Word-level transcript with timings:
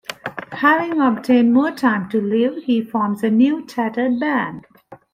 Having 0.53 0.99
obtained 0.99 1.53
more 1.53 1.69
time 1.69 2.09
to 2.09 2.19
live, 2.19 2.63
he 2.63 2.81
forms 2.81 3.21
a 3.21 3.29
new 3.29 3.63
tattered 3.63 4.19
band. 4.19 4.65